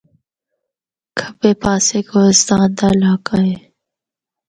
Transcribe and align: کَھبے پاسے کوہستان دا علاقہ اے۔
کَھبے 1.17 1.51
پاسے 1.61 1.99
کوہستان 2.09 2.61
دا 2.77 2.87
علاقہ 2.95 3.35
اے۔ 3.45 3.53